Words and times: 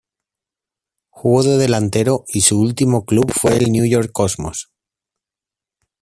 Jugó 1.11 1.43
de 1.43 1.57
delantero 1.59 2.23
y 2.27 2.41
su 2.41 2.59
último 2.59 3.05
club 3.05 3.31
fue 3.39 3.55
el 3.57 3.71
New 3.71 3.85
York 3.87 4.11
Cosmos. 4.11 4.71